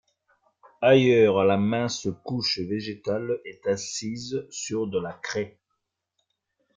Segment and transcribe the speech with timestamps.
[0.81, 5.59] Ailleurs, la mince couche végétale est assise sur de la craie.